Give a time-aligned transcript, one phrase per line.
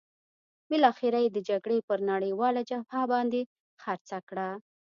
[0.69, 3.41] بالاخره یې د جګړې پر نړیواله جبهه باندې
[3.81, 4.49] خرڅه کړه.